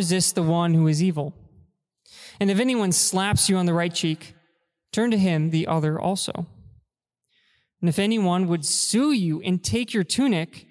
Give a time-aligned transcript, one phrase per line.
[0.00, 1.34] resist the one who is evil.
[2.40, 4.32] And if anyone slaps you on the right cheek,
[4.92, 6.46] turn to him the other also.
[7.80, 10.66] And if anyone would sue you and take your tunic,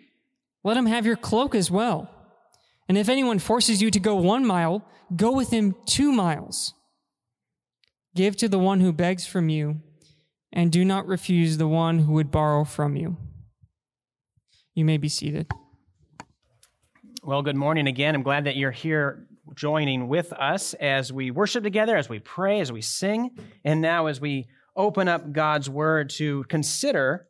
[0.64, 2.10] let him have your cloak as well.
[2.88, 4.84] And if anyone forces you to go one mile,
[5.16, 6.74] go with him two miles.
[8.16, 9.82] Give to the one who begs from you,
[10.52, 13.16] and do not refuse the one who would borrow from you.
[14.74, 15.46] You may be seated.
[17.22, 18.16] Well, good morning again.
[18.16, 22.62] I'm glad that you're here joining with us as we worship together, as we pray,
[22.62, 23.32] as we sing,
[23.66, 27.28] and now as we open up God's word to consider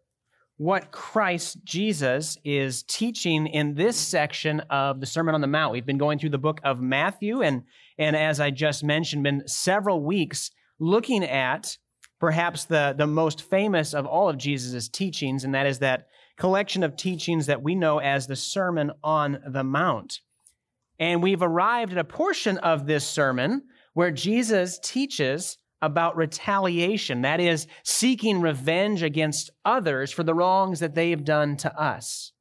[0.57, 5.73] what Christ Jesus is teaching in this section of the Sermon on the Mount.
[5.73, 7.63] We've been going through the book of Matthew, and,
[7.97, 11.77] and as I just mentioned, been several weeks looking at
[12.19, 16.83] perhaps the, the most famous of all of Jesus' teachings, and that is that collection
[16.83, 20.21] of teachings that we know as the Sermon on the Mount.
[20.97, 27.39] And we've arrived at a portion of this sermon where Jesus teaches about retaliation, that
[27.39, 32.33] is, seeking revenge against others for the wrongs that they have done to us.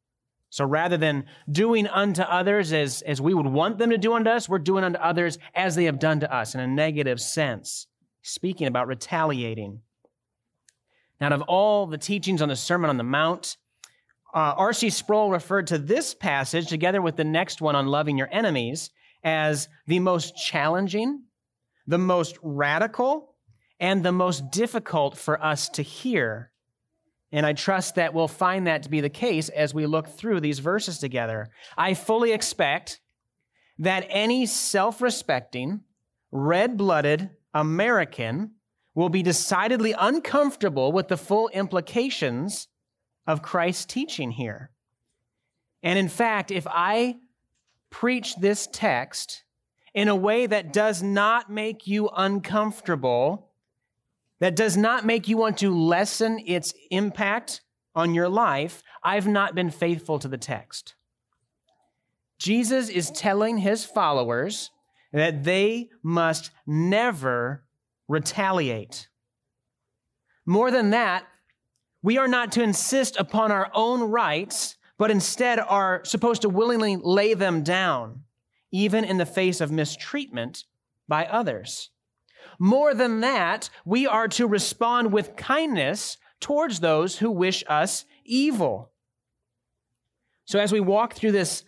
[0.51, 4.31] So rather than doing unto others as, as we would want them to do unto
[4.31, 7.87] us, we're doing unto others as they have done to us in a negative sense,
[8.23, 9.83] speaking about retaliating.
[11.21, 13.57] Now, of all the teachings on the Sermon on the Mount,
[14.35, 14.91] uh, R.C.
[14.91, 18.91] Sproul referred to this passage, together with the next one on loving your enemies,
[19.25, 21.23] as the most challenging,
[21.87, 23.35] the most radical,
[23.81, 26.51] and the most difficult for us to hear.
[27.31, 30.41] And I trust that we'll find that to be the case as we look through
[30.41, 31.49] these verses together.
[31.77, 33.01] I fully expect
[33.79, 35.81] that any self respecting,
[36.31, 38.53] red blooded American
[38.95, 42.68] will be decidedly uncomfortable with the full implications
[43.29, 44.71] of Christ's teaching here.
[45.83, 47.19] And in fact, if I
[47.91, 49.45] preach this text
[49.95, 53.51] in a way that does not make you uncomfortable,
[54.41, 57.61] that does not make you want to lessen its impact
[57.95, 60.95] on your life, I've not been faithful to the text.
[62.39, 64.71] Jesus is telling his followers
[65.13, 67.65] that they must never
[68.09, 69.09] retaliate.
[70.47, 71.27] More than that,
[72.03, 76.97] we are not to insist upon our own rights, but instead are supposed to willingly
[76.97, 78.23] lay them down,
[78.71, 80.65] even in the face of mistreatment
[81.09, 81.91] by others.
[82.59, 88.91] More than that, we are to respond with kindness towards those who wish us evil.
[90.45, 91.65] So, as we walk through this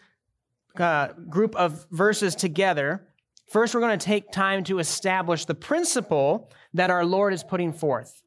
[0.78, 3.06] uh, group of verses together,
[3.48, 7.72] first we're going to take time to establish the principle that our Lord is putting
[7.72, 8.22] forth.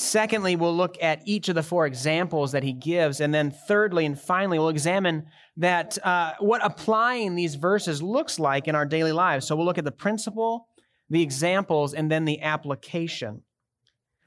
[0.00, 3.20] Secondly, we'll look at each of the four examples that he gives.
[3.20, 5.26] And then thirdly and finally, we'll examine
[5.56, 9.44] that uh, what applying these verses looks like in our daily lives.
[9.44, 10.68] So we'll look at the principle,
[11.10, 13.42] the examples, and then the application.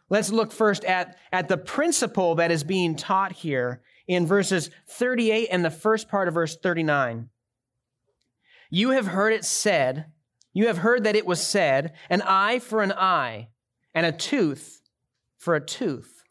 [0.10, 5.48] Let's look first at, at the principle that is being taught here in verses 38
[5.48, 7.30] and the first part of verse 39.
[8.70, 10.08] You have heard it said,
[10.52, 13.48] you have heard that it was said, an eye for an eye,
[13.96, 14.81] and a tooth
[15.42, 16.22] for a tooth.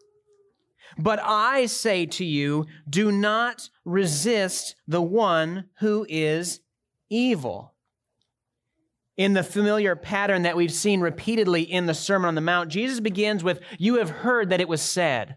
[0.97, 6.61] But I say to you, do not resist the one who is
[7.11, 7.75] evil.
[9.17, 13.01] In the familiar pattern that we've seen repeatedly in the Sermon on the Mount, Jesus
[13.01, 15.37] begins with, You have heard that it was said,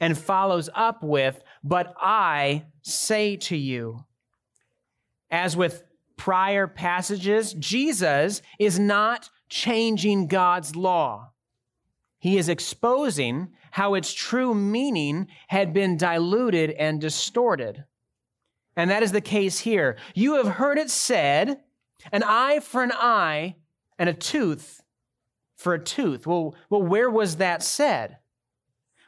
[0.00, 4.04] and follows up with, But I say to you.
[5.30, 5.84] As with
[6.16, 11.30] prior passages, Jesus is not changing God's law.
[12.18, 17.84] He is exposing how its true meaning had been diluted and distorted.
[18.76, 19.96] And that is the case here.
[20.14, 21.60] You have heard it said,
[22.12, 23.56] an eye for an eye
[23.98, 24.82] and a tooth
[25.56, 26.26] for a tooth.
[26.26, 28.18] Well, well, where was that said?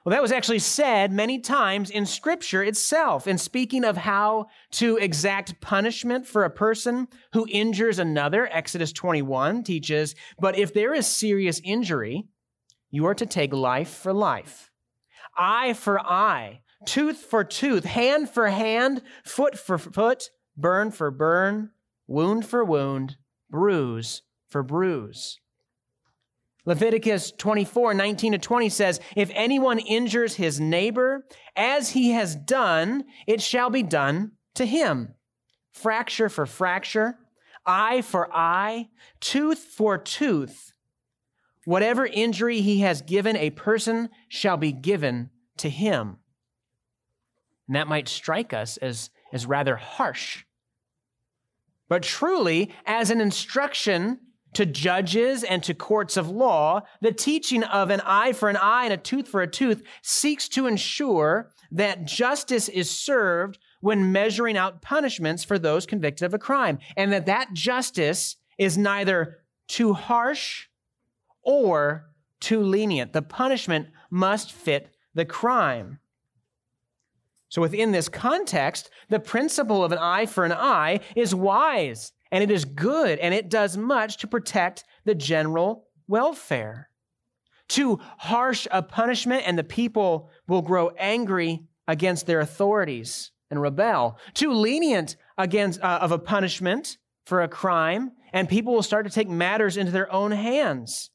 [0.04, 4.96] Well, that was actually said many times in Scripture itself, in speaking of how to
[4.96, 8.49] exact punishment for a person who injures another.
[8.50, 12.25] Exodus 21 teaches, but if there is serious injury,
[12.90, 14.70] you are to take life for life,
[15.37, 21.70] eye for eye, tooth for tooth, hand for hand, foot for foot, burn for burn,
[22.06, 23.17] wound for wound,
[23.50, 25.38] bruise for bruise.
[26.64, 31.25] Leviticus 24, 19 to 20 says, If anyone injures his neighbor,
[31.56, 35.14] as he has done, it shall be done to him.
[35.73, 37.19] Fracture for fracture,
[37.64, 38.88] eye for eye,
[39.20, 40.73] tooth for tooth,
[41.69, 45.29] Whatever injury he has given a person shall be given
[45.59, 46.17] to him.
[47.67, 50.44] And that might strike us as, as rather harsh.
[51.91, 54.19] but truly as an instruction
[54.55, 58.85] to judges and to courts of law, the teaching of an eye for an eye
[58.85, 64.56] and a tooth for a tooth seeks to ensure that justice is served when measuring
[64.56, 69.93] out punishments for those convicted of a crime, and that that justice is neither too
[69.93, 70.69] harsh
[71.49, 72.05] or
[72.41, 73.15] too lenient.
[73.15, 75.99] The punishment must fit the crime.
[77.49, 82.45] So, within this context, the principle of an eye for an eye is wise and
[82.45, 86.91] it is good and it does much to protect the general welfare.
[87.67, 94.19] Too harsh a punishment and the people will grow angry against their authorities and rebel.
[94.35, 99.12] Too lenient against uh, of a punishment for a crime and people will start to
[99.12, 101.11] take matters into their own hands.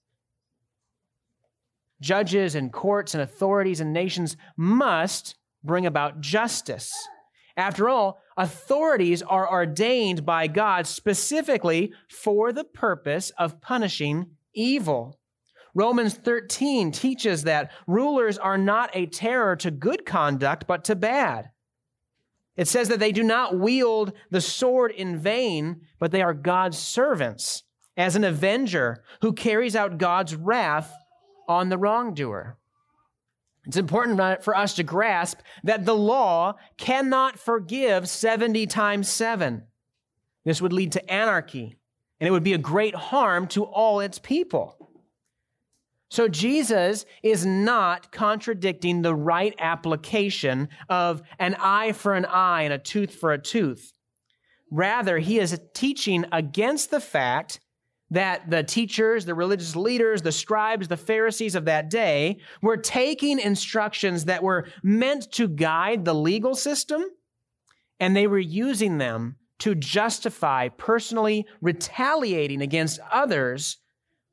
[2.04, 6.92] Judges and courts and authorities and nations must bring about justice.
[7.56, 15.18] After all, authorities are ordained by God specifically for the purpose of punishing evil.
[15.74, 21.52] Romans 13 teaches that rulers are not a terror to good conduct, but to bad.
[22.58, 26.78] It says that they do not wield the sword in vain, but they are God's
[26.78, 27.64] servants,
[27.96, 30.94] as an avenger who carries out God's wrath
[31.48, 32.58] on the wrongdoer.
[33.66, 39.64] It's important for us to grasp that the law cannot forgive 70 times 7.
[40.44, 41.78] This would lead to anarchy,
[42.20, 44.78] and it would be a great harm to all its people.
[46.10, 52.74] So Jesus is not contradicting the right application of an eye for an eye and
[52.74, 53.94] a tooth for a tooth.
[54.70, 57.60] Rather, he is teaching against the fact
[58.14, 63.40] that the teachers, the religious leaders, the scribes, the Pharisees of that day were taking
[63.40, 67.04] instructions that were meant to guide the legal system
[68.00, 73.78] and they were using them to justify personally retaliating against others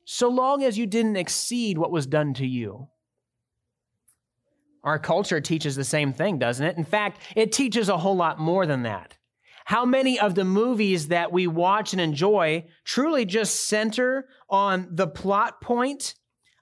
[0.04, 2.88] so long as you didn't exceed what was done to you.
[4.82, 6.76] Our culture teaches the same thing, doesn't it?
[6.76, 9.16] In fact, it teaches a whole lot more than that.
[9.70, 15.06] How many of the movies that we watch and enjoy truly just center on the
[15.06, 16.16] plot point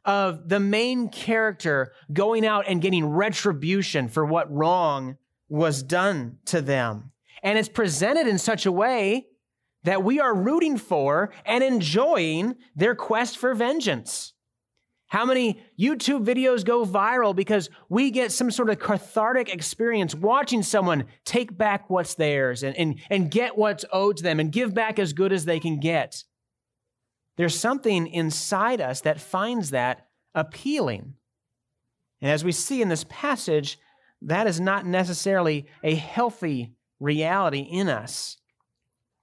[0.04, 5.16] of the main character going out and getting retribution for what wrong
[5.48, 7.12] was done to them?
[7.42, 9.28] And it's presented in such a way
[9.84, 14.34] that we are rooting for and enjoying their quest for vengeance.
[15.08, 20.62] How many YouTube videos go viral because we get some sort of cathartic experience watching
[20.62, 24.74] someone take back what's theirs and, and, and get what's owed to them and give
[24.74, 26.24] back as good as they can get?
[27.36, 31.14] There's something inside us that finds that appealing.
[32.20, 33.78] And as we see in this passage,
[34.20, 38.36] that is not necessarily a healthy reality in us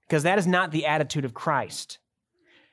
[0.02, 1.98] because that is not the attitude of Christ.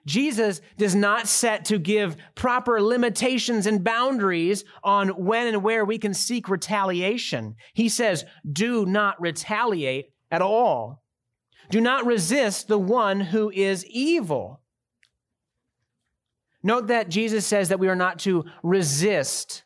[0.05, 5.97] Jesus does not set to give proper limitations and boundaries on when and where we
[5.97, 7.55] can seek retaliation.
[7.73, 11.03] He says, do not retaliate at all.
[11.69, 14.61] Do not resist the one who is evil.
[16.61, 19.63] Note that Jesus says that we are not to resist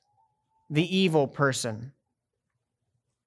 [0.70, 1.94] the evil person.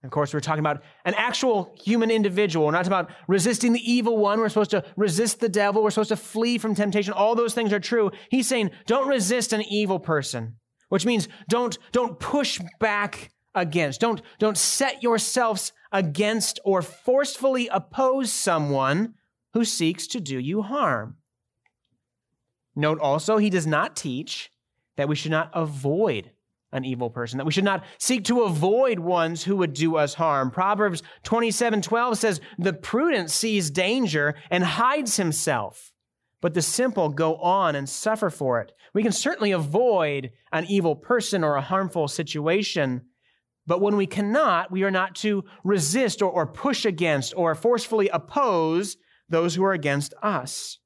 [0.02, 2.66] Of course, we're talking about an actual human individual.
[2.66, 4.40] We're not talking about resisting the evil one.
[4.40, 5.82] We're supposed to resist the devil.
[5.82, 7.12] We're supposed to flee from temptation.
[7.12, 8.10] All those things are true.
[8.30, 10.56] He's saying, don't resist an evil person,
[10.88, 14.00] which means don't, don't push back against.
[14.00, 19.14] Don't, don't set yourselves against or forcefully oppose someone
[19.52, 21.16] who seeks to do you harm.
[22.74, 24.50] Note also, he does not teach
[24.96, 26.30] that we should not avoid
[26.72, 30.14] an evil person, that we should not seek to avoid ones who would do us
[30.14, 30.50] harm.
[30.50, 35.92] Proverbs 27 12 says, The prudent sees danger and hides himself,
[36.40, 38.72] but the simple go on and suffer for it.
[38.94, 43.02] We can certainly avoid an evil person or a harmful situation,
[43.66, 48.08] but when we cannot, we are not to resist or, or push against or forcefully
[48.08, 48.96] oppose
[49.28, 50.79] those who are against us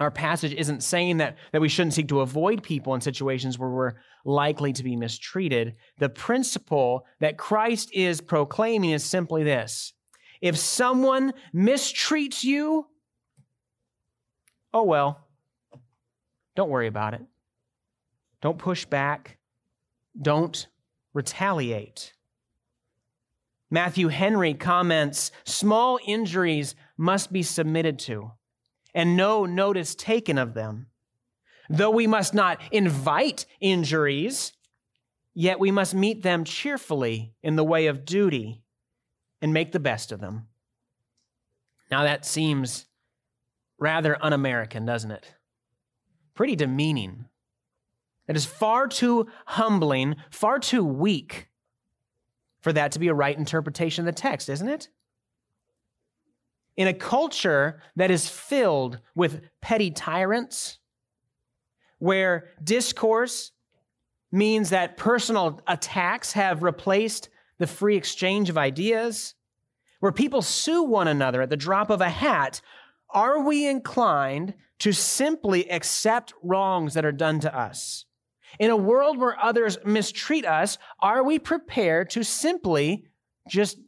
[0.00, 3.68] our passage isn't saying that, that we shouldn't seek to avoid people in situations where
[3.68, 3.92] we're
[4.24, 5.76] likely to be mistreated.
[5.98, 9.92] The principle that Christ is proclaiming is simply this
[10.40, 12.86] if someone mistreats you,
[14.72, 15.28] oh well,
[16.56, 17.22] don't worry about it.
[18.40, 19.36] Don't push back.
[20.20, 20.66] Don't
[21.12, 22.14] retaliate.
[23.70, 28.32] Matthew Henry comments small injuries must be submitted to
[28.94, 30.86] and no notice taken of them.
[31.68, 34.52] Though we must not invite injuries,
[35.34, 38.62] yet we must meet them cheerfully in the way of duty
[39.40, 40.48] and make the best of them.
[41.90, 42.86] Now, that seems
[43.78, 45.34] rather un American, doesn't it?
[46.34, 47.26] Pretty demeaning.
[48.28, 51.48] It is far too humbling, far too weak
[52.60, 54.88] for that to be a right interpretation of the text, isn't it?
[56.76, 60.78] In a culture that is filled with petty tyrants,
[61.98, 63.52] where discourse
[64.32, 69.34] means that personal attacks have replaced the free exchange of ideas,
[70.00, 72.60] where people sue one another at the drop of a hat,
[73.10, 78.06] are we inclined to simply accept wrongs that are done to us?
[78.58, 83.06] In a world where others mistreat us, are we prepared to simply
[83.48, 83.78] just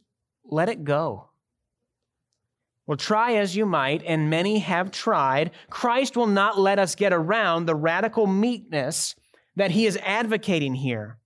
[0.45, 1.29] let it go?
[2.85, 7.13] Well, try as you might, and many have tried, Christ will not let us get
[7.13, 9.15] around the radical meekness
[9.55, 11.17] that he is advocating here.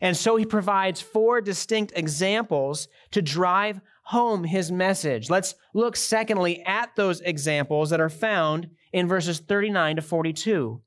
[0.00, 5.28] And so he provides four distinct examples to drive home his message.
[5.28, 10.80] Let's look, secondly, at those examples that are found in verses 39 to 42.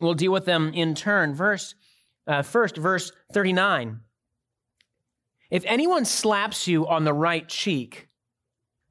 [0.00, 1.34] We'll deal with them in turn.
[1.34, 1.74] Verse,
[2.26, 4.00] uh, first, verse 39.
[5.52, 8.08] If anyone slaps you on the right cheek,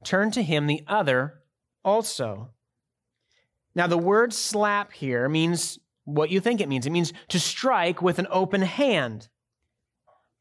[0.04, 1.42] turn to him the other
[1.84, 2.50] also.
[3.74, 6.86] Now, the word slap here means what you think it means.
[6.86, 9.28] It means to strike with an open hand.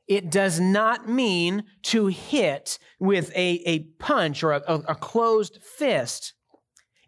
[0.08, 6.36] It does not mean to hit with a, a punch or a, a closed fist.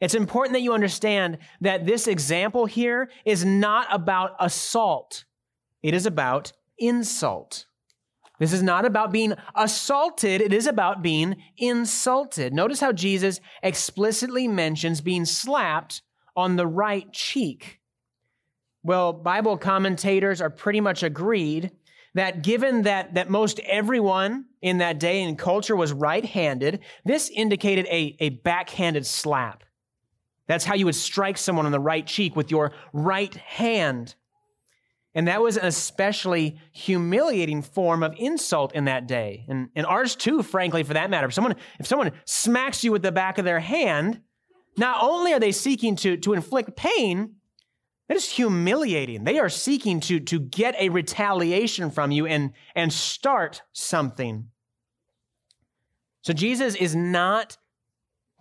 [0.01, 5.25] It's important that you understand that this example here is not about assault,
[5.83, 7.67] it is about insult.
[8.39, 12.53] This is not about being assaulted, it is about being insulted.
[12.53, 16.01] Notice how Jesus explicitly mentions being slapped
[16.35, 17.79] on the right cheek.
[18.83, 21.71] Well, Bible commentators are pretty much agreed
[22.15, 27.29] that given that, that most everyone in that day and culture was right handed, this
[27.29, 29.63] indicated a, a backhanded slap.
[30.47, 34.15] That's how you would strike someone on the right cheek with your right hand.
[35.15, 39.45] And that was an especially humiliating form of insult in that day.
[39.47, 41.27] And, and ours too, frankly, for that matter.
[41.27, 44.21] If someone, if someone smacks you with the back of their hand,
[44.75, 47.35] not only are they seeking to, to inflict pain,
[48.07, 49.23] that is humiliating.
[49.23, 54.49] They are seeking to, to get a retaliation from you and, and start something.
[56.21, 57.57] So Jesus is not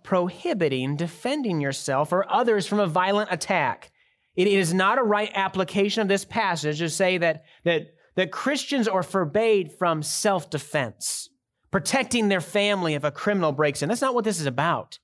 [0.03, 3.91] prohibiting defending yourself or others from a violent attack.
[4.35, 8.87] It is not a right application of this passage to say that, that, that Christians
[8.87, 11.29] are forbade from self defense,
[11.71, 13.89] protecting their family if a criminal breaks in.
[13.89, 14.99] That's not what this is about.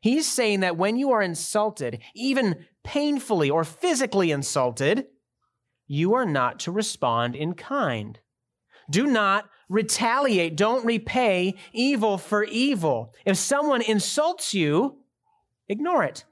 [0.00, 5.06] He's saying that when you are insulted, even painfully or physically insulted,
[5.86, 8.18] you are not to respond in kind.
[8.90, 10.56] Do not retaliate.
[10.56, 13.14] Don't repay evil for evil.
[13.24, 14.98] If someone insults you,
[15.68, 16.24] ignore it.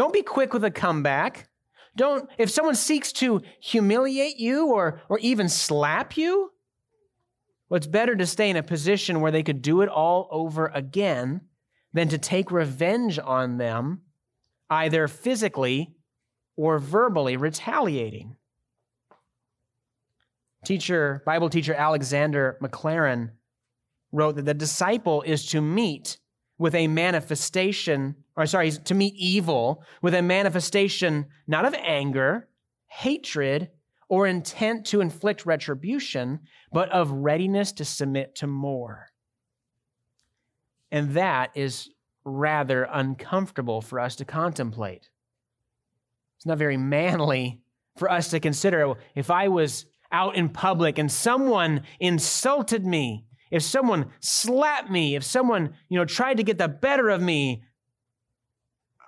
[0.00, 1.50] Don't be quick with a comeback.
[1.94, 6.52] Don't, if someone seeks to humiliate you or, or even slap you,
[7.68, 10.68] well, it's better to stay in a position where they could do it all over
[10.68, 11.42] again
[11.92, 14.00] than to take revenge on them,
[14.70, 15.92] either physically
[16.56, 18.36] or verbally retaliating.
[20.64, 23.32] Teacher, Bible teacher Alexander Maclaren
[24.12, 26.16] wrote that the disciple is to meet
[26.60, 32.46] with a manifestation, or sorry, to meet evil with a manifestation not of anger,
[32.86, 33.70] hatred,
[34.10, 36.38] or intent to inflict retribution,
[36.70, 39.08] but of readiness to submit to more.
[40.92, 41.88] And that is
[42.24, 45.08] rather uncomfortable for us to contemplate.
[46.36, 47.62] It's not very manly
[47.96, 53.62] for us to consider if I was out in public and someone insulted me if
[53.62, 57.64] someone slapped me, if someone, you know, tried to get the better of me,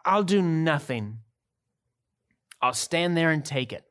[0.04, 1.18] I'll do nothing.
[2.60, 3.84] I'll stand there and take it.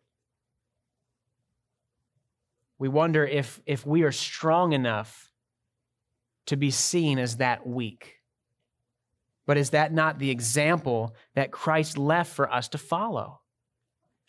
[2.78, 5.32] We wonder if, if we are strong enough
[6.48, 8.16] to be seen as that weak.
[9.46, 13.42] But is that not the example that Christ left for us to follow?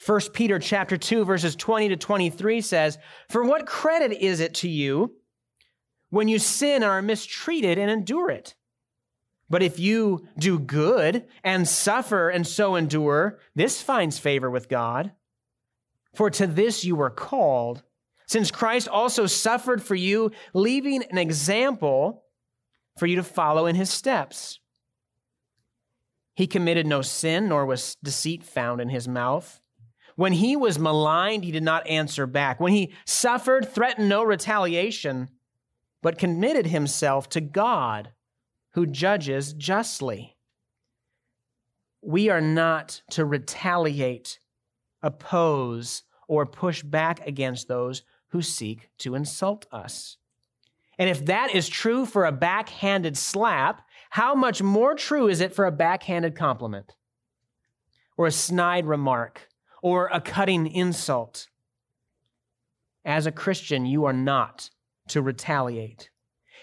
[0.04, 2.98] 1 Peter chapter 2 verses 20 to 23 says,
[3.28, 5.14] "For what credit is it to you
[6.12, 8.54] when you sin and are mistreated and endure it.
[9.48, 15.12] But if you do good and suffer and so endure, this finds favor with God.
[16.14, 17.82] For to this you were called,
[18.26, 22.24] since Christ also suffered for you, leaving an example
[22.98, 24.60] for you to follow in his steps.
[26.34, 29.62] He committed no sin, nor was deceit found in his mouth.
[30.16, 32.60] When he was maligned, he did not answer back.
[32.60, 35.30] When he suffered, threatened no retaliation
[36.02, 38.10] but committed himself to God,
[38.72, 40.36] who judges justly.
[42.02, 44.40] We are not to retaliate,
[45.02, 50.16] oppose, or push back against those who seek to insult us.
[50.98, 55.54] And if that is true for a backhanded slap, how much more true is it
[55.54, 56.96] for a backhanded compliment,
[58.16, 59.48] or a snide remark,
[59.82, 61.48] or a cutting insult?
[63.04, 64.70] As a Christian, you are not
[65.12, 66.10] to retaliate.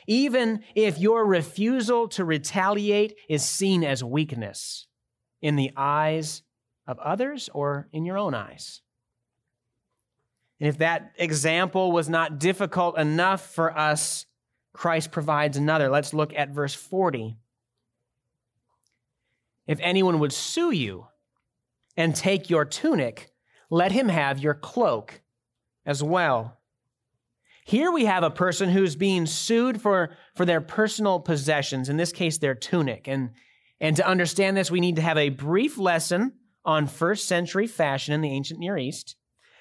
[0.07, 4.87] Even if your refusal to retaliate is seen as weakness
[5.41, 6.43] in the eyes
[6.87, 8.81] of others or in your own eyes.
[10.59, 14.25] And if that example was not difficult enough for us,
[14.73, 15.89] Christ provides another.
[15.89, 17.37] Let's look at verse 40.
[19.67, 21.07] If anyone would sue you
[21.95, 23.31] and take your tunic,
[23.69, 25.21] let him have your cloak
[25.85, 26.58] as well.
[27.69, 32.11] Here we have a person who's being sued for, for their personal possessions, in this
[32.11, 33.07] case, their tunic.
[33.07, 33.29] And,
[33.79, 36.33] and to understand this, we need to have a brief lesson
[36.65, 39.15] on first century fashion in the ancient Near East.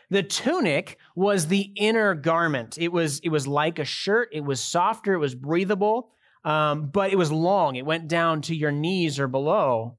[0.08, 2.78] The tunic was the inner garment.
[2.78, 4.30] It was, it was like a shirt.
[4.32, 5.12] It was softer.
[5.12, 6.08] It was breathable,
[6.46, 7.76] um, but it was long.
[7.76, 9.98] It went down to your knees or below.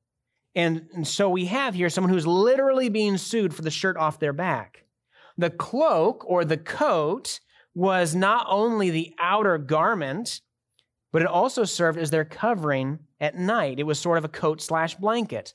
[0.56, 4.18] And, and so we have here someone who's literally being sued for the shirt off
[4.18, 4.86] their back.
[5.38, 7.40] The cloak or the coat
[7.76, 10.42] was not only the outer garment,
[11.12, 13.80] but it also served as their covering at night.
[13.80, 15.54] It was sort of a coat slash blanket.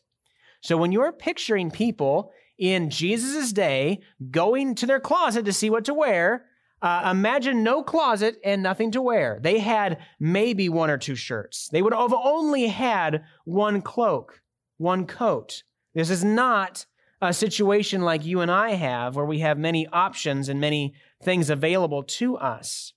[0.62, 5.84] So when you're picturing people in Jesus' day going to their closet to see what
[5.86, 6.46] to wear.
[6.82, 9.38] Uh, imagine no closet and nothing to wear.
[9.42, 11.68] They had maybe one or two shirts.
[11.72, 14.42] They would have only had one cloak,
[14.76, 15.62] one coat.
[15.94, 16.84] This is not
[17.22, 20.94] a situation like you and I have where we have many options and many
[21.24, 22.92] things available to us.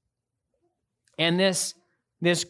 [1.17, 1.73] And this,
[2.21, 2.45] this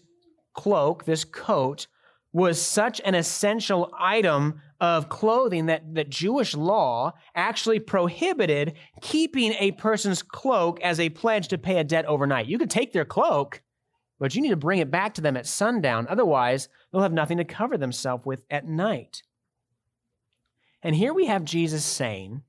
[0.54, 1.88] cloak, this coat,
[2.34, 9.72] was such an essential item of clothing that, that Jewish law actually prohibited keeping a
[9.72, 12.48] person's cloak as a pledge to pay a debt overnight.
[12.48, 13.62] You could take their cloak,
[14.20, 16.06] but you need to bring it back to them at sundown.
[16.10, 19.24] Otherwise, they'll have nothing to cover themselves with at night.
[20.84, 22.44] And here we have Jesus saying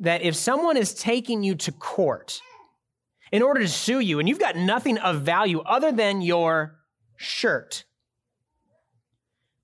[0.00, 2.40] that if someone is taking you to court
[3.32, 6.78] in order to sue you and you've got nothing of value other than your
[7.16, 7.84] shirt,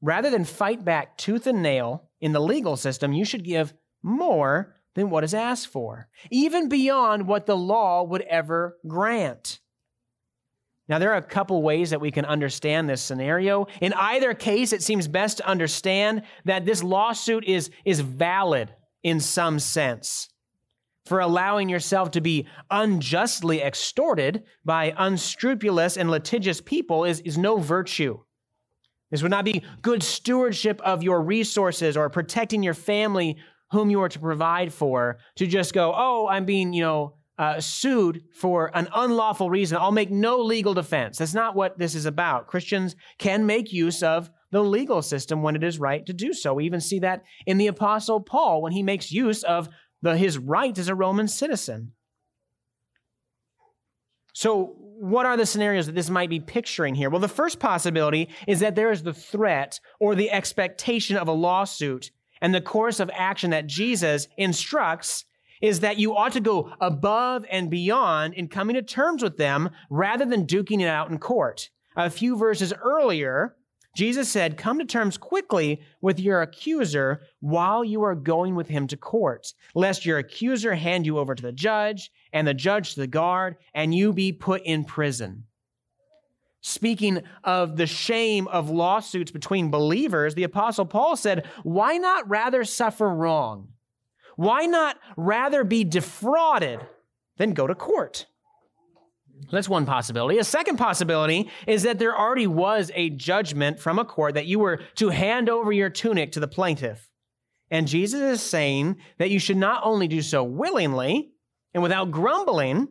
[0.02, 4.74] rather than fight back tooth and nail in the legal system, you should give more
[4.94, 9.60] than what is asked for, even beyond what the law would ever grant.
[10.88, 13.66] Now, there are a couple ways that we can understand this scenario.
[13.80, 18.70] In either case, it seems best to understand that this lawsuit is, is valid
[19.04, 20.28] in some sense.
[21.06, 27.58] For allowing yourself to be unjustly extorted by unscrupulous and litigious people is, is no
[27.58, 28.18] virtue.
[29.10, 33.36] This would not be good stewardship of your resources or protecting your family
[33.70, 37.60] whom you are to provide for to just go, oh, I'm being, you know, uh,
[37.60, 39.76] sued for an unlawful reason.
[39.78, 41.18] I'll make no legal defense.
[41.18, 42.46] That's not what this is about.
[42.46, 46.54] Christians can make use of the legal system when it is right to do so.
[46.54, 49.68] We even see that in the Apostle Paul when he makes use of
[50.00, 51.90] the, his right as a Roman citizen.
[54.32, 57.10] So, what are the scenarios that this might be picturing here?
[57.10, 61.32] Well, the first possibility is that there is the threat or the expectation of a
[61.32, 65.24] lawsuit, and the course of action that Jesus instructs
[65.60, 69.70] is that you ought to go above and beyond in coming to terms with them
[69.90, 71.70] rather than duking it out in court.
[71.96, 73.56] A few verses earlier,
[73.94, 78.86] Jesus said, Come to terms quickly with your accuser while you are going with him
[78.88, 83.00] to court, lest your accuser hand you over to the judge, and the judge to
[83.00, 85.44] the guard, and you be put in prison.
[86.60, 92.64] Speaking of the shame of lawsuits between believers, the Apostle Paul said, Why not rather
[92.64, 93.68] suffer wrong?
[94.36, 96.80] Why not rather be defrauded
[97.36, 98.26] than go to court?
[99.50, 100.38] That's one possibility.
[100.38, 104.58] A second possibility is that there already was a judgment from a court that you
[104.58, 107.08] were to hand over your tunic to the plaintiff.
[107.70, 111.32] And Jesus is saying that you should not only do so willingly
[111.72, 112.88] and without grumbling,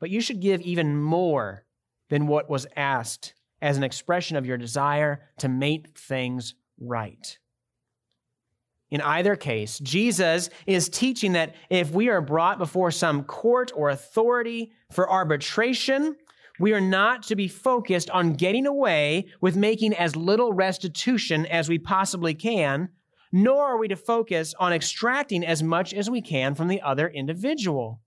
[0.00, 1.64] but you should give even more
[2.08, 7.38] than what was asked as an expression of your desire to make things right.
[8.90, 13.90] In either case, Jesus is teaching that if we are brought before some court or
[13.90, 16.14] authority for arbitration,
[16.60, 21.68] we are not to be focused on getting away with making as little restitution as
[21.68, 22.90] we possibly can,
[23.32, 27.08] nor are we to focus on extracting as much as we can from the other
[27.08, 28.00] individual.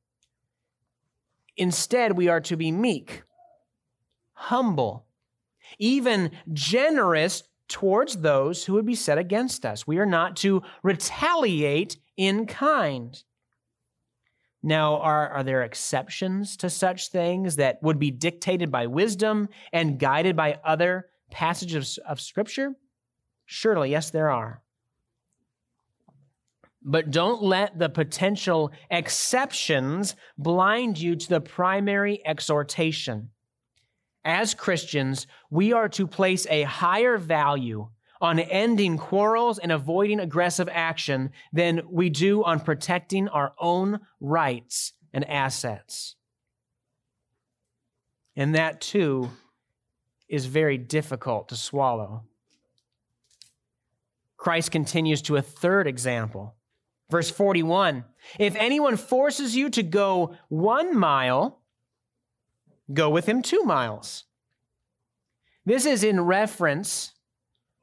[1.57, 3.23] Instead, we are to be meek,
[4.31, 5.05] humble,
[5.77, 9.88] even generous towards those who would be set against us.
[9.88, 13.21] We are not to retaliate in kind.
[14.62, 19.97] Now, are, are there exceptions to such things that would be dictated by wisdom and
[19.97, 22.75] guided by other passages of Scripture?
[23.45, 24.62] Surely, yes, there are.
[26.82, 33.29] But don't let the potential exceptions blind you to the primary exhortation.
[34.25, 37.89] As Christians, we are to place a higher value
[38.21, 44.93] on ending quarrels and avoiding aggressive action than we do on protecting our own rights
[45.13, 46.15] and assets.
[48.36, 49.29] And that too
[50.27, 52.23] is very difficult to swallow.
[54.38, 56.55] Christ continues to a third example.
[57.10, 58.05] Verse 41
[58.38, 61.58] If anyone forces you to go one mile,
[62.91, 64.25] go with him two miles.
[65.65, 67.13] This is in reference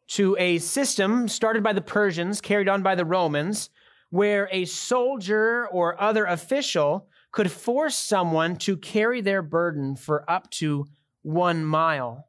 [0.09, 3.71] to a system started by the Persians, carried on by the Romans,
[4.11, 10.51] where a soldier or other official could force someone to carry their burden for up
[10.51, 10.87] to
[11.23, 12.29] one mile.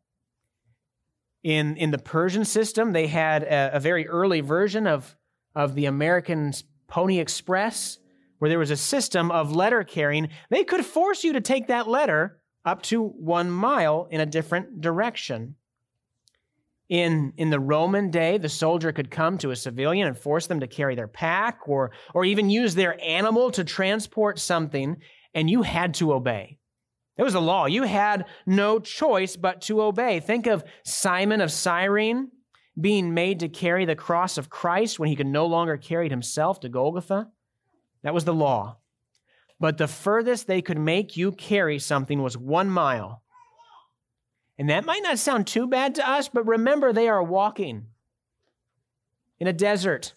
[1.44, 5.16] In, in the Persian system, they had a, a very early version of,
[5.56, 6.52] of the American
[6.88, 8.00] Pony Express,
[8.40, 10.30] where there was a system of letter carrying.
[10.50, 14.82] They could force you to take that letter up to one mile in a different
[14.82, 15.56] direction.
[16.90, 20.60] In, in the Roman day, the soldier could come to a civilian and force them
[20.60, 24.98] to carry their pack or, or even use their animal to transport something,
[25.34, 26.58] and you had to obey.
[27.18, 27.66] It was a law.
[27.66, 30.20] You had no choice but to obey.
[30.20, 32.30] Think of Simon of Cyrene
[32.80, 36.12] being made to carry the cross of Christ when he could no longer carry it
[36.12, 37.30] himself to Golgotha.
[38.04, 38.78] That was the law.
[39.60, 43.24] But the furthest they could make you carry something was one mile.
[44.58, 47.88] And that might not sound too bad to us, but remember, they are walking
[49.40, 50.14] in a desert.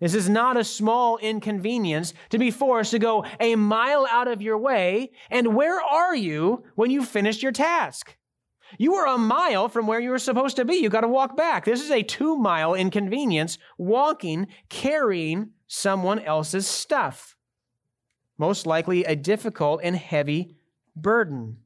[0.00, 4.42] This is not a small inconvenience to be forced to go a mile out of
[4.42, 5.12] your way.
[5.30, 8.16] And where are you when you finished your task?
[8.78, 10.74] You are a mile from where you were supposed to be.
[10.74, 11.64] You got to walk back.
[11.64, 17.31] This is a two mile inconvenience walking, carrying someone else's stuff.
[18.38, 20.56] Most likely a difficult and heavy
[20.96, 21.58] burden.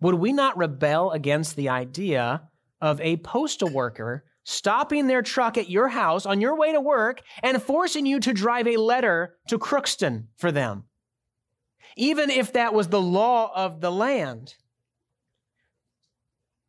[0.00, 2.48] Would we not rebel against the idea
[2.80, 7.22] of a postal worker stopping their truck at your house on your way to work
[7.42, 10.84] and forcing you to drive a letter to Crookston for them?
[11.96, 14.54] Even if that was the law of the land.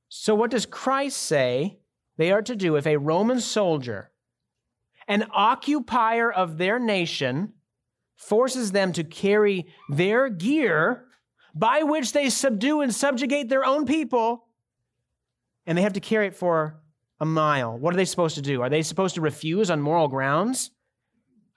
[0.09, 1.79] So, what does Christ say
[2.17, 4.11] they are to do if a Roman soldier,
[5.07, 7.53] an occupier of their nation,
[8.17, 11.05] forces them to carry their gear
[11.55, 14.45] by which they subdue and subjugate their own people,
[15.65, 16.81] and they have to carry it for
[17.19, 17.77] a mile.
[17.77, 18.61] What are they supposed to do?
[18.61, 20.71] Are they supposed to refuse on moral grounds?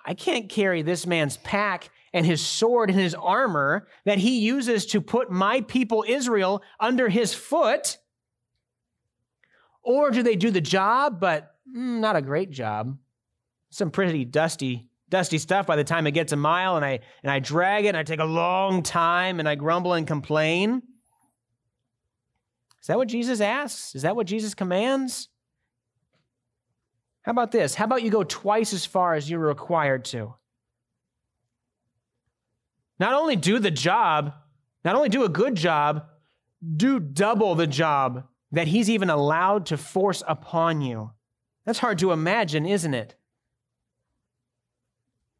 [0.05, 4.87] I can't carry this man's pack and his sword and his armor that he uses
[4.87, 7.99] to put my people Israel under his foot.
[9.83, 12.96] Or do they do the job, but mm, not a great job?
[13.70, 17.31] Some pretty dusty dusty stuff by the time it gets a mile and I and
[17.31, 20.83] I drag it and I take a long time and I grumble and complain.
[22.81, 23.94] Is that what Jesus asks?
[23.94, 25.29] Is that what Jesus commands?
[27.23, 27.75] How about this?
[27.75, 30.35] How about you go twice as far as you're required to?
[32.99, 34.33] Not only do the job,
[34.85, 36.07] not only do a good job,
[36.77, 41.11] do double the job that he's even allowed to force upon you.
[41.64, 43.16] That's hard to imagine, isn't it?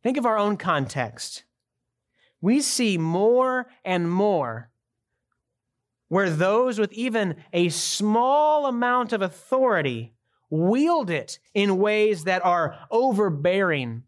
[0.03, 1.45] Think of our own context.
[2.41, 4.71] We see more and more
[6.09, 10.13] where those with even a small amount of authority
[10.51, 14.03] wield it in ways that are overbearing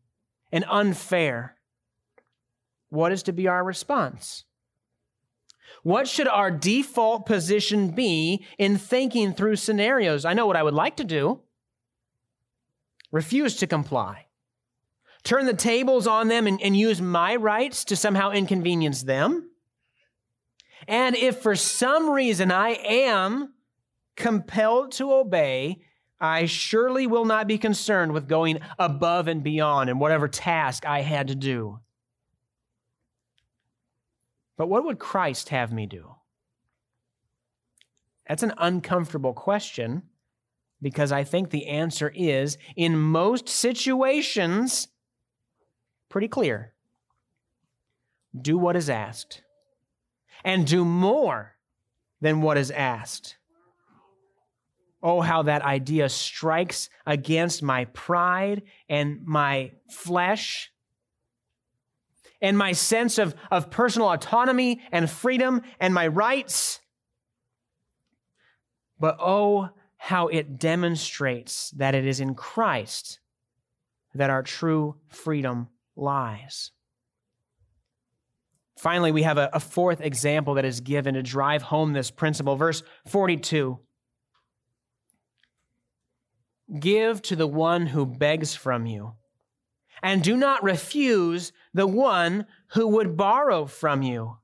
[0.51, 1.57] and unfair.
[2.89, 4.45] What is to be our response?
[5.85, 10.25] What should our default position be in thinking through scenarios?
[10.25, 11.41] I know what I would like to do
[13.13, 14.27] refuse to comply
[15.25, 19.51] turn the tables on them and, and use my rights to somehow inconvenience them.
[20.89, 23.55] And if for some reason I am
[24.17, 25.83] compelled to obey,
[26.21, 31.01] I surely will not be concerned with going above and beyond in whatever task I
[31.01, 31.81] had to do.
[34.57, 36.15] But what would Christ have me do?
[38.29, 40.03] That's an uncomfortable question
[40.81, 44.89] because I think the answer is in most situations,
[46.13, 46.75] pretty clear.
[48.39, 49.43] Do what is asked,
[50.45, 51.57] and do more
[52.21, 53.39] than what is asked.
[55.03, 60.71] Oh, how that idea strikes against my pride and my flesh
[62.43, 66.81] and my sense of, of personal autonomy and freedom and my rights.
[69.01, 73.19] But oh, how it demonstrates that it is in Christ
[74.15, 76.71] that our true freedom lies.
[78.79, 82.57] Finally, we have a, a, fourth example that is given to drive home this principle.
[82.57, 83.79] Verse 42
[86.81, 89.13] Give to the one who begs from you,
[90.03, 94.39] and do not refuse the one who would borrow from you.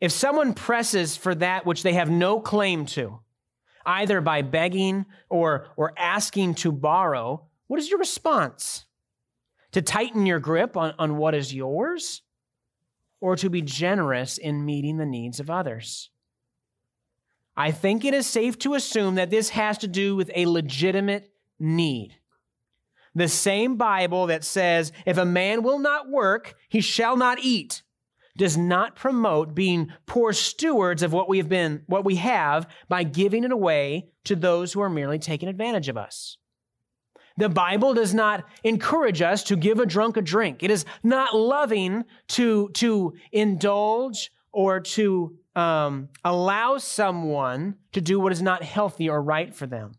[0.00, 3.20] If someone presses for that which they have no claim to,
[3.84, 8.85] either by begging or, or asking to borrow, what is your response?
[9.72, 12.22] To tighten your grip on, on what is yours?
[13.20, 16.10] Or to be generous in meeting the needs of others?
[17.56, 21.30] I think it is safe to assume that this has to do with a legitimate
[21.58, 22.16] need.
[23.14, 27.82] The same Bible that says, if a man will not work, he shall not eat,
[28.36, 33.04] does not promote being poor stewards of what we have been, what we have by
[33.04, 36.36] giving it away to those who are merely taking advantage of us.
[37.36, 40.62] The Bible does not encourage us to give a drunk a drink.
[40.62, 48.32] It is not loving to, to indulge or to um, allow someone to do what
[48.32, 49.92] is not healthy or right for them.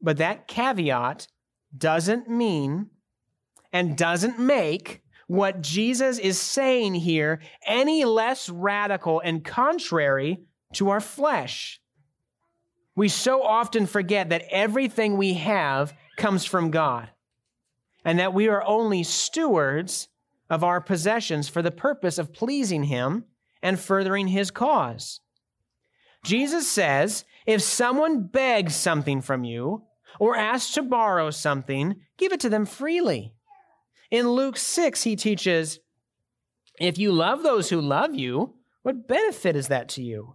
[0.00, 1.26] But that caveat
[1.76, 2.90] doesn't mean
[3.72, 10.40] and doesn't make what Jesus is saying here any less radical and contrary
[10.74, 11.80] to our flesh.
[12.96, 17.10] We so often forget that everything we have comes from God
[18.04, 20.08] and that we are only stewards
[20.48, 23.24] of our possessions for the purpose of pleasing Him
[23.62, 25.20] and furthering His cause.
[26.24, 29.82] Jesus says, if someone begs something from you
[30.20, 33.34] or asks to borrow something, give it to them freely.
[34.10, 35.80] In Luke 6, he teaches,
[36.78, 40.34] if you love those who love you, what benefit is that to you?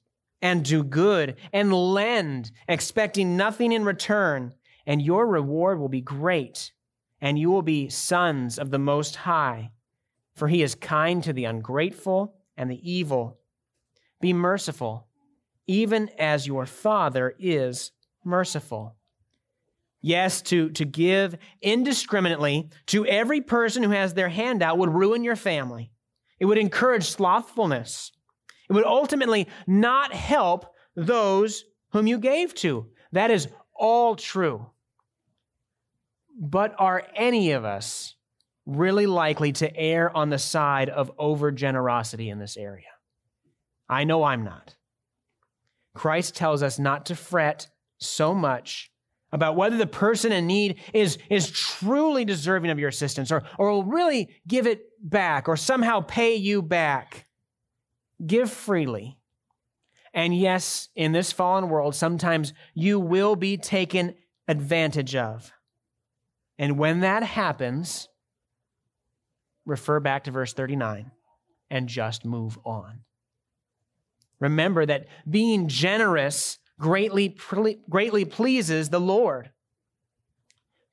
[0.41, 4.53] and do good and lend, expecting nothing in return,
[4.85, 6.71] and your reward will be great,
[7.19, 9.71] and you will be sons of the Most High.
[10.33, 13.37] For he is kind to the ungrateful and the evil.
[14.19, 15.07] Be merciful,
[15.67, 17.91] even as your Father is
[18.23, 18.95] merciful.
[20.01, 25.23] Yes, to, to give indiscriminately to every person who has their hand out would ruin
[25.23, 25.91] your family.
[26.39, 28.11] It would encourage slothfulness.
[28.71, 32.87] It would ultimately not help those whom you gave to.
[33.11, 34.65] That is all true.
[36.39, 38.15] But are any of us
[38.65, 42.85] really likely to err on the side of over generosity in this area.
[43.89, 44.77] I know I'm not.
[45.93, 48.89] Christ tells us not to fret so much
[49.33, 53.69] about whether the person in need is, is truly deserving of your assistance or, or
[53.71, 57.27] will really give it back or somehow pay you back.
[58.25, 59.17] Give freely.
[60.13, 64.15] And yes, in this fallen world, sometimes you will be taken
[64.47, 65.51] advantage of.
[66.59, 68.09] And when that happens,
[69.65, 71.11] refer back to verse 39
[71.69, 72.99] and just move on.
[74.39, 77.35] Remember that being generous greatly,
[77.89, 79.51] greatly pleases the Lord.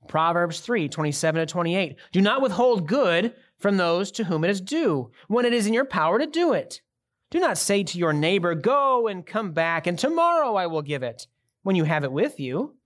[0.06, 1.96] Proverbs 3 27 to 28.
[2.12, 5.74] Do not withhold good from those to whom it is due, when it is in
[5.74, 6.80] your power to do it.
[7.30, 11.02] Do not say to your neighbor, Go and come back, and tomorrow I will give
[11.02, 11.26] it,
[11.62, 12.76] when you have it with you.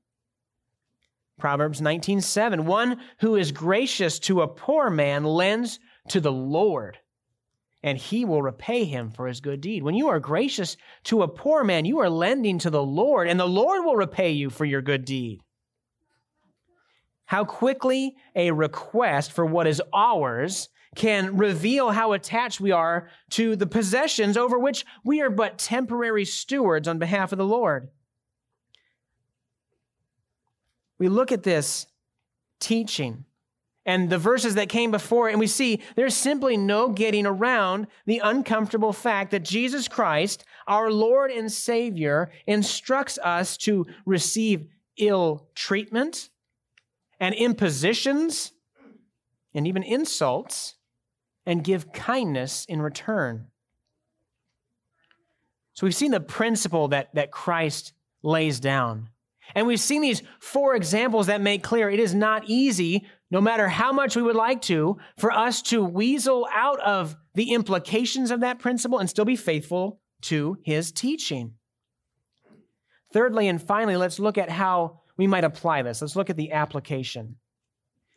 [1.38, 5.78] Proverbs 19:7 One who is gracious to a poor man lends
[6.08, 6.98] to the Lord,
[7.82, 9.82] and he will repay him for his good deed.
[9.82, 13.38] When you are gracious to a poor man, you are lending to the Lord, and
[13.38, 15.40] the Lord will repay you for your good deed.
[17.24, 23.56] How quickly a request for what is ours can reveal how attached we are to
[23.56, 27.88] the possessions over which we are but temporary stewards on behalf of the Lord.
[31.02, 31.88] we look at this
[32.60, 33.24] teaching
[33.84, 38.20] and the verses that came before, and we see there's simply no getting around the
[38.22, 46.28] uncomfortable fact that Jesus Christ, our Lord and Savior, instructs us to receive ill treatment
[47.18, 48.52] and impositions
[49.52, 50.76] and even insults
[51.46, 53.48] and give kindness in return.
[55.74, 59.08] So we've seen the principle that, that Christ lays down.
[59.54, 63.68] And we've seen these four examples that make clear it is not easy, no matter
[63.68, 68.40] how much we would like to, for us to weasel out of the implications of
[68.40, 71.54] that principle and still be faithful to his teaching.
[73.12, 76.00] Thirdly and finally, let's look at how we might apply this.
[76.00, 77.36] Let's look at the application.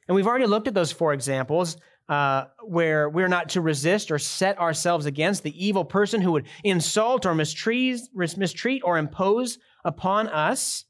[0.07, 4.19] And we've already looked at those four examples uh, where we're not to resist or
[4.19, 10.27] set ourselves against the evil person who would insult or mistreat, mistreat or impose upon
[10.27, 10.85] us.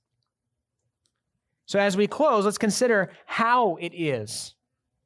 [1.65, 4.53] So, as we close, let's consider how it is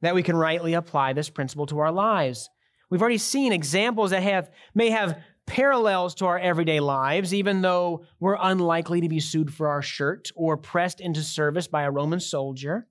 [0.01, 2.49] that we can rightly apply this principle to our lives.
[2.89, 8.05] We've already seen examples that have may have parallels to our everyday lives, even though
[8.19, 12.19] we're unlikely to be sued for our shirt or pressed into service by a Roman
[12.19, 12.87] soldier.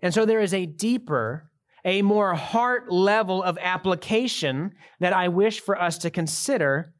[0.00, 1.50] And so there is a deeper,
[1.84, 6.94] a more heart level of application that I wish for us to consider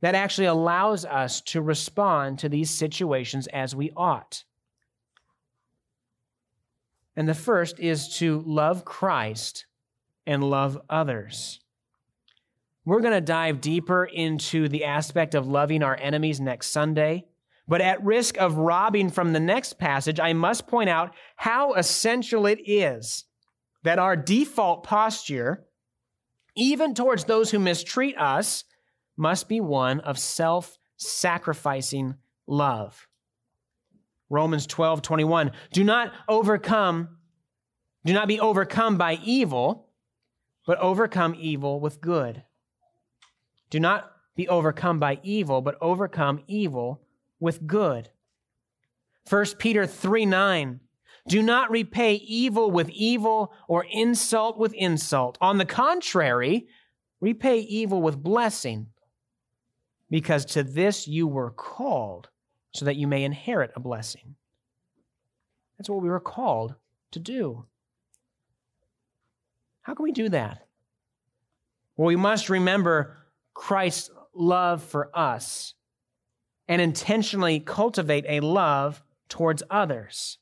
[0.00, 4.44] that actually allows us to respond to these situations as we ought.
[7.16, 9.66] And the first is to love Christ
[10.26, 11.60] and love others.
[12.84, 17.26] We're going to dive deeper into the aspect of loving our enemies next Sunday.
[17.66, 22.46] But at risk of robbing from the next passage, I must point out how essential
[22.46, 23.24] it is
[23.88, 25.64] that our default posture,
[26.54, 28.64] even towards those who mistreat us,
[29.16, 32.14] must be one of self sacrificing
[32.46, 33.08] love.
[34.28, 35.52] Romans 12, 21.
[35.72, 37.16] Do not overcome,
[38.04, 39.88] do not be overcome by evil,
[40.66, 42.42] but overcome evil with good.
[43.70, 47.00] Do not be overcome by evil, but overcome evil
[47.40, 48.10] with good.
[49.30, 50.80] 1 Peter 3, 9.
[51.28, 55.36] Do not repay evil with evil or insult with insult.
[55.40, 56.66] On the contrary,
[57.20, 58.86] repay evil with blessing,
[60.10, 62.30] because to this you were called
[62.72, 64.36] so that you may inherit a blessing.
[65.76, 66.74] That's what we were called
[67.12, 67.66] to do.
[69.82, 70.66] How can we do that?
[71.96, 73.16] Well, we must remember
[73.54, 75.74] Christ's love for us
[76.68, 80.38] and intentionally cultivate a love towards others.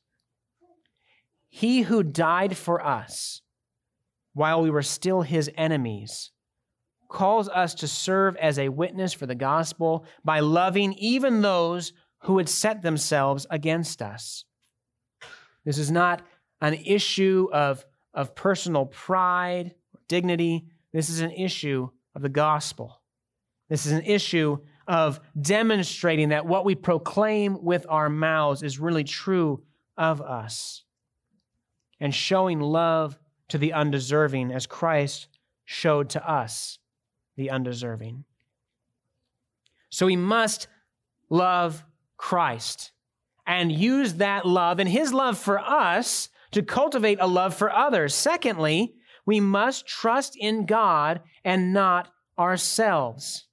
[1.57, 3.41] He who died for us
[4.35, 6.29] while we were still his enemies
[7.09, 12.35] calls us to serve as a witness for the gospel by loving even those who
[12.35, 14.45] would set themselves against us.
[15.65, 16.21] This is not
[16.61, 20.67] an issue of, of personal pride, or dignity.
[20.93, 23.01] This is an issue of the gospel.
[23.67, 29.03] This is an issue of demonstrating that what we proclaim with our mouths is really
[29.03, 29.63] true
[29.97, 30.83] of us
[31.99, 33.17] and showing love
[33.49, 35.27] to the undeserving as Christ
[35.65, 36.79] showed to us
[37.35, 38.23] the undeserving.
[39.89, 40.67] So we must
[41.29, 41.83] love
[42.17, 42.91] Christ
[43.45, 48.13] and use that love and his love for us to cultivate a love for others.
[48.13, 53.45] Secondly, we must trust in God and not ourselves.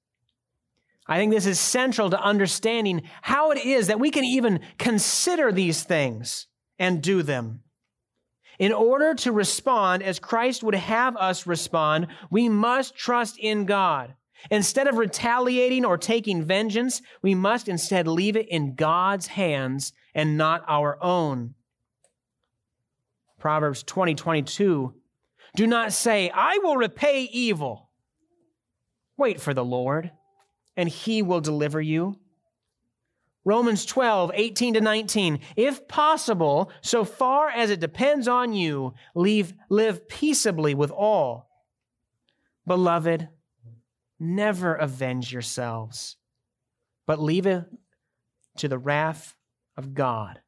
[1.07, 5.53] I think this is central to understanding how it is that we can even consider
[5.53, 6.47] these things
[6.79, 7.63] and do them.
[8.59, 14.14] In order to respond as Christ would have us respond, we must trust in God.
[14.51, 20.37] Instead of retaliating or taking vengeance, we must instead leave it in God's hands and
[20.37, 21.55] not our own.
[23.38, 24.95] Proverbs 20, 22.
[25.57, 27.90] Do not say, I will repay evil.
[29.17, 30.11] Wait for the Lord,
[30.77, 32.19] and he will deliver you.
[33.45, 35.41] Romans 12, 18 to 19.
[35.57, 41.51] If possible, so far as it depends on you, leave, live peaceably with all.
[42.67, 43.29] Beloved,
[44.19, 46.17] never avenge yourselves,
[47.07, 47.65] but leave it
[48.59, 49.35] to the wrath
[49.77, 50.40] of God.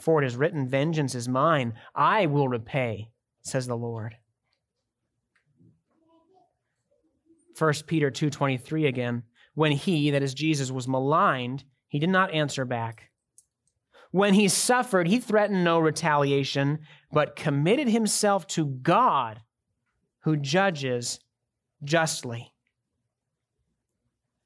[0.00, 3.10] For it is written, Vengeance is mine, I will repay,
[3.42, 4.16] says the Lord.
[7.58, 9.22] 1 Peter 2:23 again.
[9.54, 11.64] When he, that is Jesus, was maligned,
[11.94, 13.12] he did not answer back.
[14.10, 16.80] When he suffered, he threatened no retaliation,
[17.12, 19.42] but committed himself to God,
[20.24, 21.20] who judges
[21.84, 22.52] justly.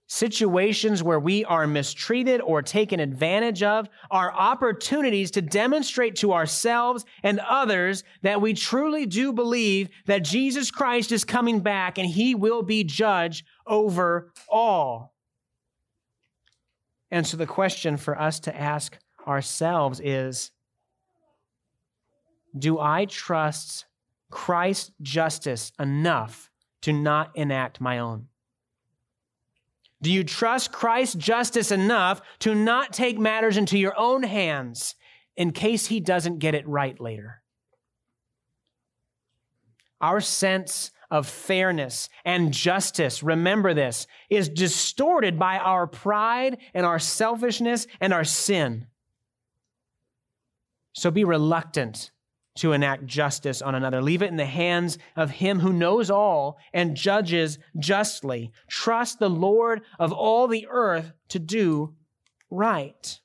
[0.09, 7.07] situations where we are mistreated or taken advantage of are opportunities to demonstrate to ourselves
[7.23, 12.35] and others that we truly do believe that Jesus Christ is coming back and he
[12.35, 15.15] will be judge over all.
[17.11, 20.51] And so the question for us to ask ourselves is
[22.59, 23.87] Do I trust
[24.31, 26.51] Christ's justice enough
[26.83, 28.29] to not enact my own?
[30.01, 34.95] Do you trust Christ's justice enough to not take matters into your own hands
[35.37, 37.43] in case he doesn't get it right later?
[40.01, 46.99] Our sense of fairness and justice, remember this, is distorted by our pride and our
[46.99, 48.87] selfishness and our sin.
[50.93, 52.11] So be reluctant
[52.57, 54.03] to enact justice on another.
[54.03, 58.51] Leave it in the hands of him who knows all and judges justly.
[58.69, 61.95] Trust the Lord of all the earth to do
[62.51, 63.21] right.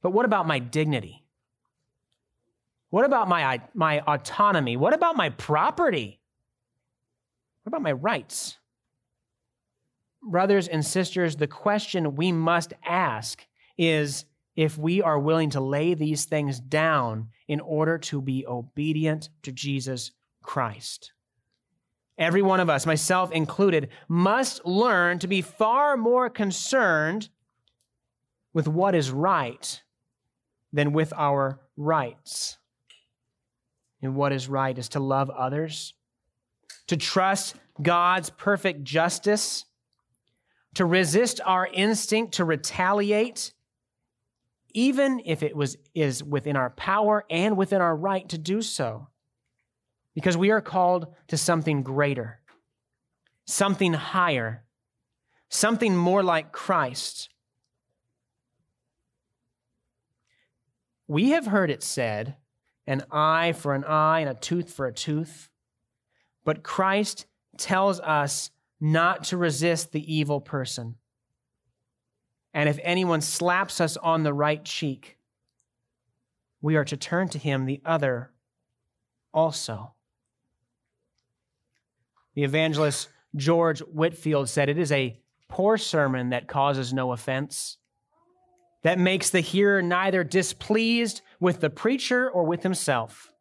[0.00, 1.23] But what about my dignity?
[2.94, 4.76] What about my, uh, my autonomy?
[4.76, 6.20] What about my property?
[7.64, 8.56] What about my rights?
[10.22, 13.44] Brothers and sisters, the question we must ask
[13.76, 19.28] is if we are willing to lay these things down in order to be obedient
[19.42, 21.10] to Jesus Christ.
[22.16, 27.28] Every one of us, myself included, must learn to be far more concerned
[28.52, 29.82] with what is right
[30.72, 32.58] than with our rights.
[34.04, 35.94] And what is right is to love others,
[36.88, 39.64] to trust God's perfect justice,
[40.74, 43.52] to resist our instinct to retaliate
[44.74, 49.06] even if it was, is within our power and within our right to do so.
[50.14, 52.40] Because we are called to something greater,
[53.46, 54.64] something higher,
[55.48, 57.28] something more like Christ.
[61.06, 62.36] We have heard it said,
[62.86, 65.48] an eye for an eye and a tooth for a tooth.
[66.44, 67.26] But Christ
[67.56, 70.96] tells us not to resist the evil person.
[72.52, 75.18] And if anyone slaps us on the right cheek,
[76.60, 78.30] we are to turn to him the other
[79.32, 79.94] also.
[82.34, 85.18] The evangelist George Whitefield said, It is a
[85.48, 87.78] poor sermon that causes no offense,
[88.84, 93.32] that makes the hearer neither displeased with the preacher or with himself.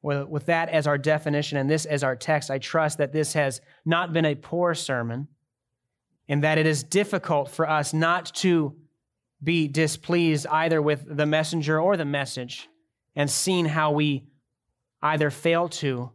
[0.00, 3.60] With that as our definition and this as our text, I trust that this has
[3.84, 5.28] not been a poor sermon,
[6.28, 8.76] and that it is difficult for us not to
[9.42, 12.68] be displeased either with the messenger or the message
[13.16, 14.24] and seeing how we
[15.02, 16.12] either fail to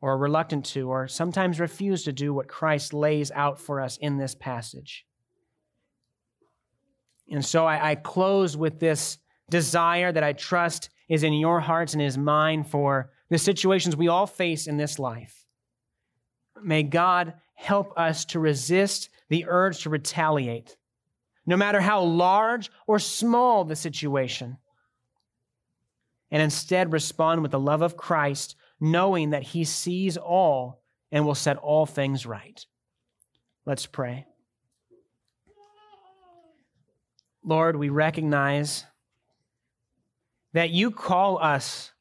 [0.00, 3.96] or are reluctant to or sometimes refuse to do what Christ lays out for us
[3.96, 5.06] in this passage.
[7.30, 9.18] And so I, I close with this
[9.48, 14.08] desire that I trust is in your hearts and is mine for the situations we
[14.08, 15.44] all face in this life.
[16.62, 20.76] May God help us to resist the urge to retaliate,
[21.46, 24.58] no matter how large or small the situation,
[26.30, 31.34] and instead respond with the love of Christ, knowing that He sees all and will
[31.34, 32.64] set all things right.
[33.66, 34.26] Let's pray.
[37.44, 38.84] Lord, we recognize
[40.52, 41.92] that you call us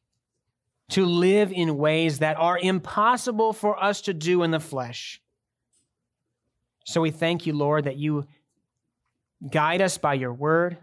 [0.89, 5.21] to live in ways that are impossible for us to do in the flesh.
[6.85, 8.25] So we thank you, Lord, that you
[9.47, 10.77] guide us by your word,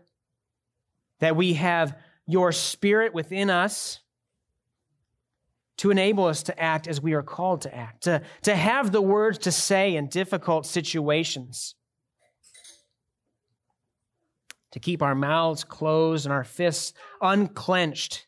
[1.19, 1.97] that we have
[2.27, 4.01] your spirit within us
[5.79, 9.03] to enable us to act as we are called to act, to, to have the
[9.03, 11.75] words to say in difficult situations,
[14.77, 18.27] to keep our mouths closed and our fists unclenched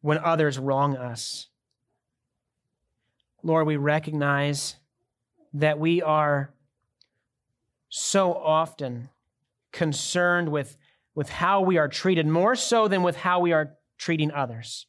[0.00, 1.48] when others wrong us.
[3.42, 4.76] Lord, we recognize
[5.52, 6.54] that we are
[7.90, 9.10] so often
[9.70, 10.78] concerned with,
[11.14, 14.86] with how we are treated, more so than with how we are treating others.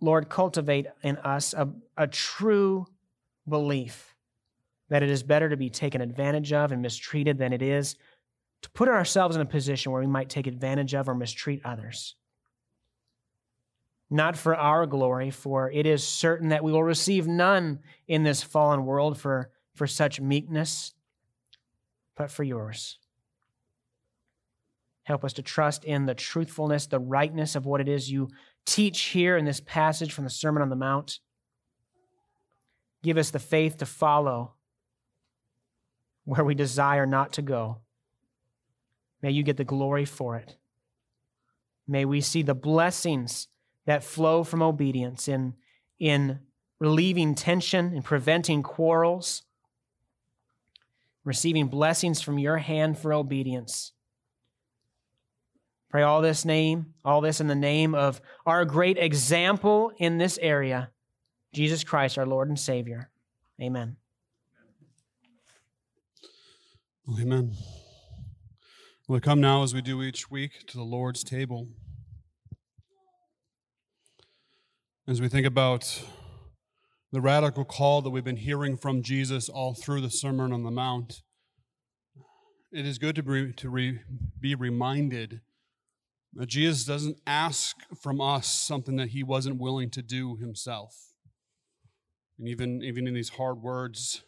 [0.00, 2.88] Lord, cultivate in us a, a true
[3.48, 4.16] belief
[4.88, 7.96] that it is better to be taken advantage of and mistreated than it is
[8.62, 12.16] to put ourselves in a position where we might take advantage of or mistreat others
[14.10, 18.42] not for our glory, for it is certain that we will receive none in this
[18.42, 20.94] fallen world for, for such meekness,
[22.16, 22.98] but for yours.
[25.02, 28.28] Help us to trust in the truthfulness, the rightness of what it is you
[28.64, 31.20] teach here in this passage from the Sermon on the Mount.
[33.02, 34.54] Give us the faith to follow
[36.28, 37.78] where we desire not to go.
[39.22, 40.56] May you get the glory for it.
[41.86, 43.48] May we see the blessings
[43.86, 45.54] that flow from obedience in,
[45.98, 46.40] in
[46.78, 49.44] relieving tension and preventing quarrels,
[51.24, 53.92] receiving blessings from your hand for obedience.
[55.88, 60.38] Pray all this name, all this in the name of our great example in this
[60.42, 60.90] area,
[61.54, 63.08] Jesus Christ, our Lord and Savior.
[63.62, 63.96] Amen.
[67.16, 67.54] Amen.
[69.08, 71.68] We come now, as we do each week, to the Lord's table.
[75.06, 76.02] As we think about
[77.10, 80.70] the radical call that we've been hearing from Jesus all through the Sermon on the
[80.70, 81.22] Mount,
[82.72, 84.00] it is good to be, to re,
[84.38, 85.40] be reminded
[86.34, 90.94] that Jesus doesn't ask from us something that he wasn't willing to do himself.
[92.38, 94.24] And even, even in these hard words,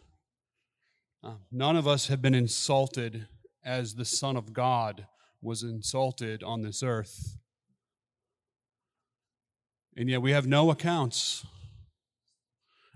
[1.23, 3.27] uh, none of us have been insulted
[3.65, 5.07] as the Son of God
[5.43, 7.37] was insulted on this earth.
[9.97, 11.45] And yet we have no accounts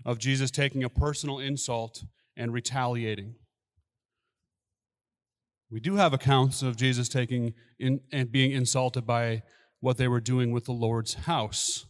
[0.03, 2.03] of Jesus taking a personal insult
[2.35, 3.35] and retaliating.
[5.69, 9.43] We do have accounts of Jesus taking in, and being insulted by
[9.81, 11.85] what they were doing with the Lord's house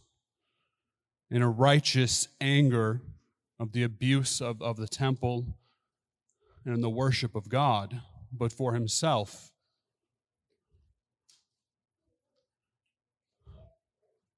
[1.30, 3.02] in a righteous anger
[3.58, 5.56] of the abuse of, of the temple
[6.66, 9.50] and in the worship of God, but for himself.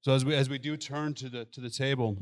[0.02, 2.16] So as we as we do turn to the to the table,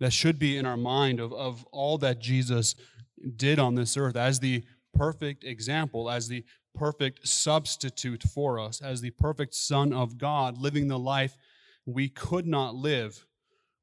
[0.00, 2.74] that should be in our mind of, of all that Jesus
[3.36, 6.44] did on this earth as the perfect example, as the
[6.74, 11.36] perfect substitute for us, as the perfect Son of God, living the life
[11.86, 13.26] we could not live.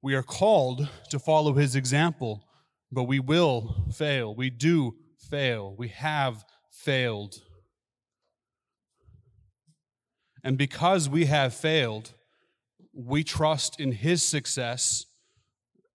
[0.01, 2.43] We are called to follow his example,
[2.91, 4.35] but we will fail.
[4.35, 5.73] We do fail.
[5.77, 7.35] We have failed.
[10.43, 12.13] And because we have failed,
[12.93, 15.05] we trust in his success,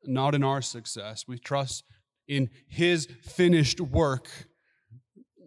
[0.05, 1.25] not in our success.
[1.27, 1.85] We trust
[2.29, 4.29] in his finished work,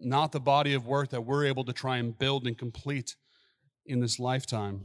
[0.02, 3.16] not the body of work that we're able to try and build and complete
[3.86, 4.82] in this lifetime.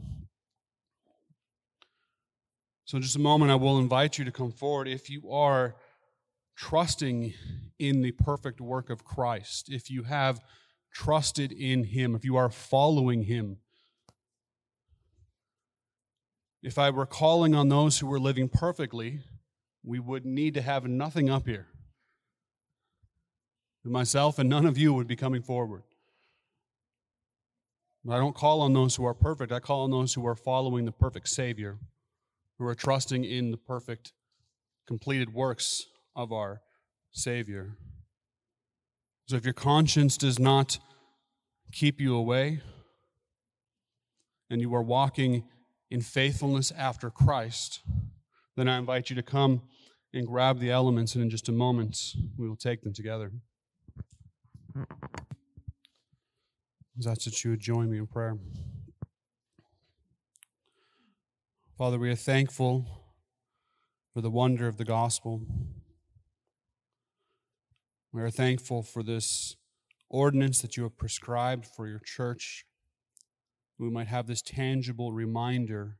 [2.85, 5.75] So, in just a moment, I will invite you to come forward if you are
[6.55, 7.33] trusting
[7.79, 10.39] in the perfect work of Christ, if you have
[10.93, 13.57] trusted in Him, if you are following Him.
[16.63, 19.19] If I were calling on those who were living perfectly,
[19.83, 21.67] we would need to have nothing up here.
[23.83, 25.83] Myself and none of you would be coming forward.
[28.03, 29.51] But I don't call on those who are perfect.
[29.51, 31.77] I call on those who are following the perfect Savior,
[32.57, 34.13] who are trusting in the perfect,
[34.87, 35.85] completed works
[36.15, 36.61] of our
[37.11, 37.77] Savior.
[39.27, 40.79] So if your conscience does not
[41.71, 42.61] keep you away,
[44.49, 45.43] and you are walking
[45.89, 47.81] in faithfulness after Christ,
[48.55, 49.63] then I invite you to come
[50.13, 51.97] and grab the elements, and in just a moment,
[52.37, 53.31] we will take them together.
[56.97, 58.37] That's that you would join me in prayer.
[61.77, 62.85] Father, we are thankful
[64.13, 65.41] for the wonder of the gospel.
[68.15, 69.57] We are thankful for this
[70.09, 72.63] ordinance that you have prescribed for your church.
[73.77, 75.97] We might have this tangible reminder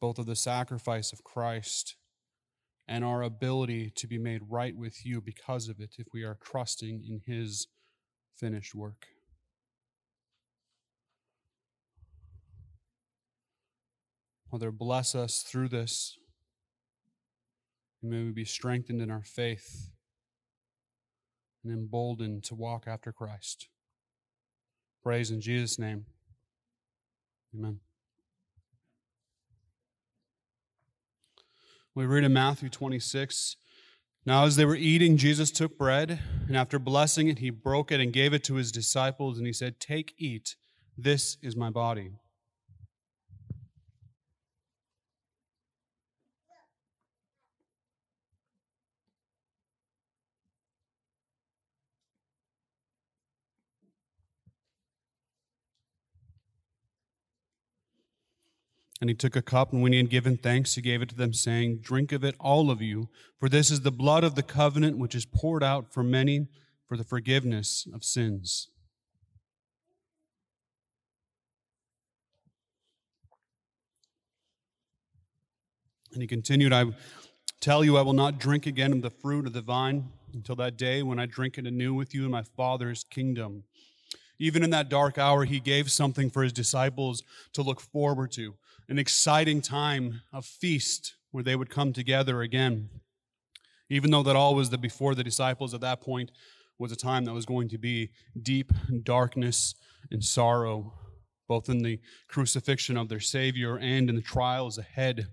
[0.00, 1.94] both of the sacrifice of Christ
[2.88, 6.38] and our ability to be made right with you because of it if we are
[6.42, 7.68] trusting in His
[8.34, 9.06] finished work.
[14.50, 16.18] Father, bless us through this.
[18.02, 19.90] And may we be strengthened in our faith
[21.64, 23.68] and emboldened to walk after Christ.
[25.02, 26.06] Praise in Jesus' name.
[27.54, 27.80] Amen.
[31.94, 33.56] We read in Matthew 26
[34.24, 38.00] Now, as they were eating, Jesus took bread, and after blessing it, he broke it
[38.00, 40.54] and gave it to his disciples, and he said, Take, eat,
[40.96, 42.12] this is my body.
[59.00, 61.14] And he took a cup, and when he had given thanks, he gave it to
[61.14, 64.42] them, saying, Drink of it, all of you, for this is the blood of the
[64.42, 66.48] covenant which is poured out for many
[66.88, 68.68] for the forgiveness of sins.
[76.12, 76.86] And he continued, I
[77.60, 80.76] tell you, I will not drink again of the fruit of the vine until that
[80.76, 83.62] day when I drink it anew with you in my Father's kingdom.
[84.40, 87.22] Even in that dark hour, he gave something for his disciples
[87.52, 88.54] to look forward to
[88.88, 92.88] an exciting time, a feast where they would come together again.
[93.90, 96.30] Even though that all was the before the disciples at that point
[96.78, 98.10] was a time that was going to be
[98.40, 98.72] deep
[99.02, 99.74] darkness
[100.10, 100.92] and sorrow,
[101.48, 105.28] both in the crucifixion of their Savior and in the trials ahead.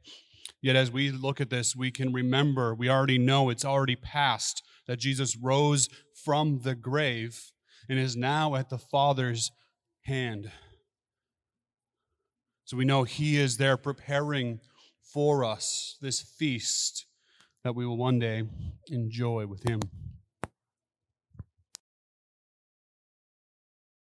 [0.61, 4.63] Yet as we look at this, we can remember, we already know it's already past,
[4.87, 5.89] that Jesus rose
[6.23, 7.51] from the grave
[7.89, 9.51] and is now at the Father's
[10.05, 10.51] hand.
[12.65, 14.59] So we know He is there preparing
[15.03, 17.05] for us this feast
[17.63, 18.41] that we will one day
[18.87, 19.81] enjoy with Him.